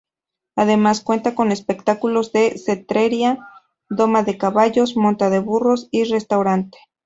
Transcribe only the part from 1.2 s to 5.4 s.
con espectáculos de cetrería, doma de caballos, monta de